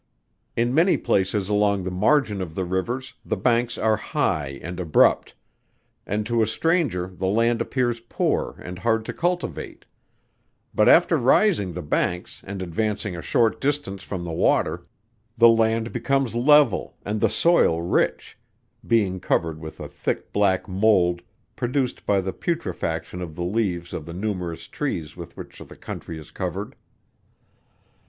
[0.57, 5.35] In many places along the margin of the rivers, the banks are high and abrupt,
[6.07, 9.85] and to a stranger the land appears poor and hard to cultivate;
[10.73, 14.87] but after rising the banks, and advancing a short distance from the water,
[15.37, 18.39] the land becomes level, and the soil rich;
[18.87, 21.21] being covered with a thick black mould,
[21.55, 26.17] produced by the putrefaction of the leaves of the numerous trees with which the country
[26.17, 26.73] is covered.